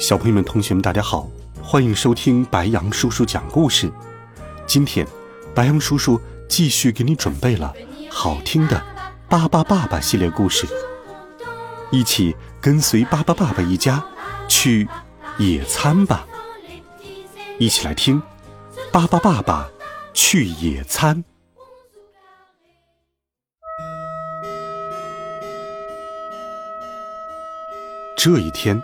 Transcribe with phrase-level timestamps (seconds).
[0.00, 1.28] 小朋友们、同学们，大家好，
[1.62, 3.92] 欢迎收听白羊叔叔讲故事。
[4.66, 5.06] 今天，
[5.54, 6.18] 白羊叔叔
[6.48, 7.74] 继续给你准备了
[8.10, 8.78] 好听的
[9.28, 10.66] 《巴巴爸爸》系列故事，
[11.90, 14.02] 一起跟随巴巴爸爸一家
[14.48, 14.88] 去
[15.36, 16.26] 野餐吧！
[17.58, 18.22] 一起来听
[18.90, 19.68] 《巴巴爸爸
[20.14, 21.22] 去野餐》。
[28.16, 28.82] 这一天。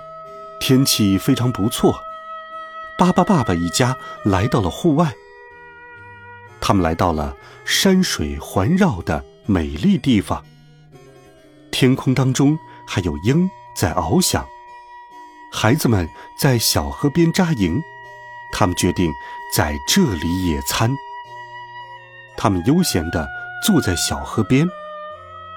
[0.61, 2.01] 天气非常不错，
[2.99, 5.15] 巴巴爸爸一家来到了户外。
[6.61, 10.45] 他们来到了山水环绕的美丽地方。
[11.71, 12.59] 天空当中
[12.89, 14.45] 还有鹰在翱翔。
[15.53, 16.09] 孩子们
[16.41, 17.81] 在小河边扎营，
[18.53, 19.13] 他们决定
[19.55, 20.91] 在这里野餐。
[22.37, 23.29] 他们悠闲地
[23.65, 24.67] 坐在小河边，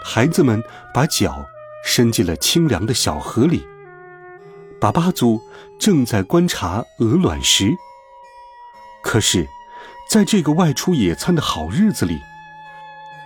[0.04, 0.62] 孩子们
[0.94, 1.44] 把脚
[1.84, 3.68] 伸进了清凉的小河里。
[4.80, 5.42] 巴巴族
[5.78, 7.76] 正在观察鹅卵石。
[9.04, 9.48] 可是，
[10.10, 12.20] 在这个外出野餐的好日子里，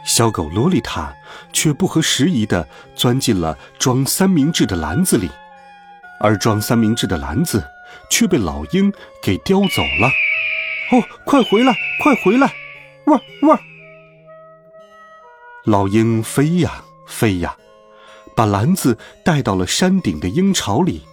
[0.05, 1.13] 小狗洛丽塔
[1.51, 5.29] 却不合时宜地钻进了装三明治的篮子里，
[6.19, 7.63] 而装三明治的篮子
[8.09, 10.07] 却被老鹰给叼走了。
[10.91, 12.51] 哦，快回来，快回来！
[13.05, 13.59] 汪汪！
[15.65, 17.55] 老鹰飞呀飞呀，
[18.35, 21.03] 把篮子带到了山顶的鹰巢里。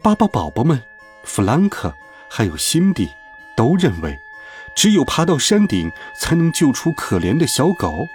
[0.00, 0.82] 巴巴宝宝们，
[1.24, 1.92] 弗兰克
[2.30, 3.08] 还有辛迪，
[3.56, 4.16] 都认为，
[4.74, 8.06] 只有爬到山顶，才能救出可怜的小狗。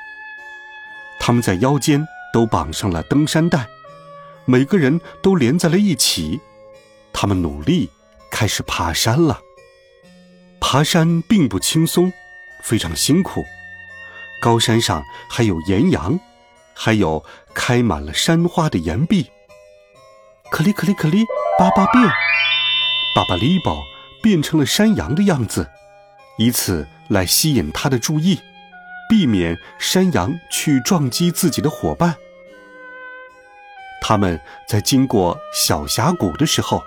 [1.19, 3.67] 他们在腰间都绑上了登山带，
[4.45, 6.39] 每个人都连在了一起。
[7.11, 7.89] 他们努力
[8.31, 9.41] 开始爬山了。
[10.59, 12.11] 爬山并不轻松，
[12.61, 13.45] 非常辛苦。
[14.41, 16.19] 高山上还有岩羊，
[16.73, 19.29] 还有开满了山花的岩壁。
[20.49, 21.25] 可里可里可里。
[21.55, 22.03] 巴巴变，
[23.13, 23.83] 巴巴利宝
[24.23, 25.69] 变成了山羊的样子，
[26.39, 28.39] 以此来吸引他的注意，
[29.07, 32.15] 避免山羊去撞击自己的伙伴。
[34.01, 36.83] 他们在经过小峡谷的时候，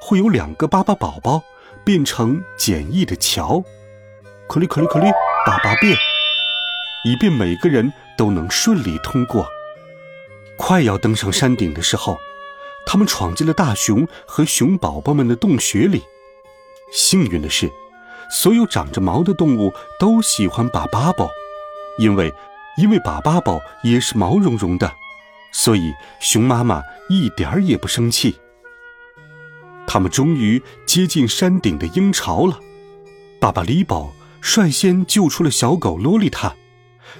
[0.00, 1.42] 会有两个巴巴宝宝
[1.84, 3.62] 变成简易的桥，
[4.48, 5.10] 可哩可哩可哩，
[5.44, 5.94] 巴巴变，
[7.04, 9.46] 以便每个人都能顺利通过。
[10.56, 12.18] 快要登上山顶的时候。
[12.86, 16.02] 他们闯进了大熊和熊宝宝们的洞穴里。
[16.92, 17.70] 幸运的是，
[18.30, 21.30] 所有长着毛的动物都喜欢把巴宝，
[21.98, 22.32] 因为
[22.76, 24.92] 因为把巴宝也是毛茸茸的，
[25.52, 28.38] 所以熊妈妈一点儿也不生气。
[29.86, 32.58] 他们终于接近山顶的鹰巢了。
[33.40, 36.54] 爸爸李宝率先救出了小狗洛丽塔，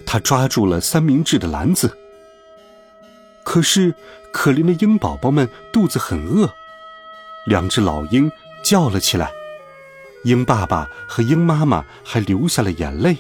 [0.07, 1.97] 他抓住了三明治的篮子。
[3.45, 3.95] 可是，
[4.33, 6.53] 可怜的鹰宝宝们肚子很饿，
[7.47, 8.31] 两只老鹰
[8.63, 9.31] 叫了起来。
[10.25, 13.17] 鹰爸爸和鹰妈妈还流下了眼泪，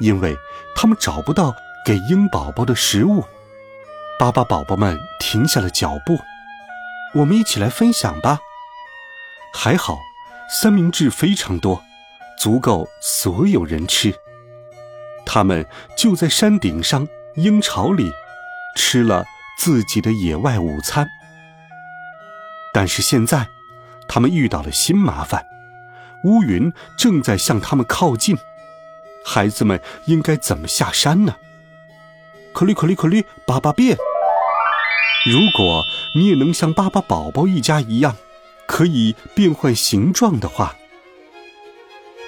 [0.00, 0.36] 因为
[0.74, 3.24] 他们找不到给鹰宝宝的食物。
[4.18, 6.18] 巴巴宝宝们停下了脚步，
[7.14, 8.38] 我们一起来分享吧。
[9.52, 9.98] 还好，
[10.48, 11.82] 三明治非常多，
[12.38, 14.14] 足够所有人吃。
[15.26, 18.12] 他们就在山顶上鹰巢里。
[18.76, 19.24] 吃了
[19.56, 21.08] 自己的野外午餐，
[22.72, 23.48] 但是现在，
[24.08, 25.46] 他们遇到了新麻烦，
[26.24, 28.36] 乌云正在向他们靠近。
[29.24, 31.36] 孩子们应该怎么下山呢？
[32.52, 33.96] 可绿可绿可绿，巴巴变！
[35.24, 35.84] 如果
[36.14, 38.16] 你也能像巴巴宝宝一家一样，
[38.66, 40.76] 可以变换形状的话，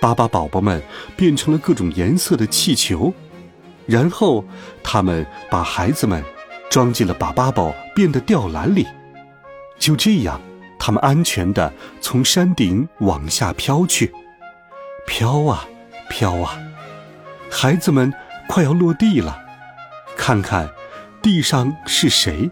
[0.00, 0.82] 巴巴宝宝们
[1.16, 3.12] 变成了各种颜色的气球，
[3.84, 4.44] 然后
[4.82, 6.24] 他们把孩子们。
[6.68, 8.86] 装进了把巴宝变的吊篮里，
[9.78, 10.40] 就这样，
[10.78, 14.12] 他们安全的从山顶往下飘去，
[15.06, 15.66] 飘啊
[16.10, 16.58] 飘啊，
[17.50, 18.12] 孩子们
[18.48, 19.42] 快要落地了。
[20.16, 20.68] 看看，
[21.22, 22.50] 地上是谁？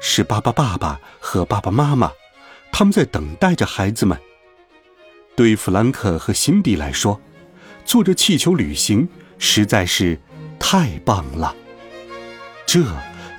[0.00, 2.12] 是巴巴爸爸和爸爸妈妈，
[2.70, 4.16] 他们在等待着孩子们。
[5.34, 7.20] 对弗兰克和辛迪来说，
[7.84, 9.08] 坐着气球旅行
[9.38, 10.20] 实在是
[10.58, 11.56] 太棒了。
[12.64, 12.84] 这。